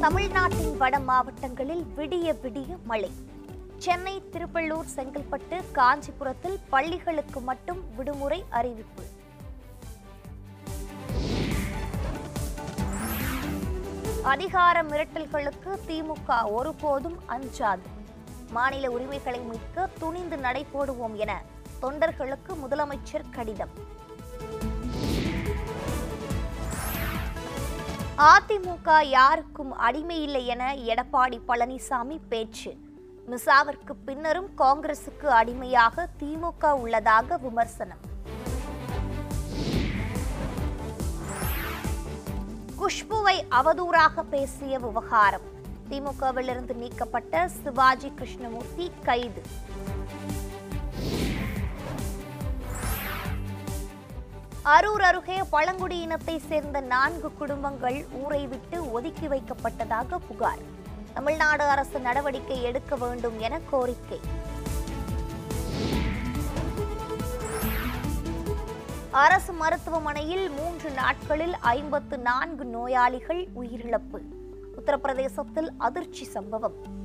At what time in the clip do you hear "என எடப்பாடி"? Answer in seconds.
30.46-31.38